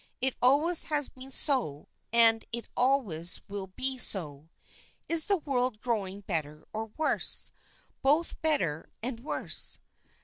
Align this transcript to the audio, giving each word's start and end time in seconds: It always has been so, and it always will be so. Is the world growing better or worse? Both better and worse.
It 0.19 0.35
always 0.41 0.85
has 0.85 1.09
been 1.09 1.29
so, 1.29 1.87
and 2.11 2.43
it 2.51 2.67
always 2.75 3.43
will 3.47 3.67
be 3.67 3.99
so. 3.99 4.49
Is 5.07 5.27
the 5.27 5.37
world 5.37 5.79
growing 5.79 6.21
better 6.21 6.65
or 6.73 6.87
worse? 6.97 7.51
Both 8.01 8.41
better 8.41 8.89
and 9.03 9.19
worse. 9.19 9.79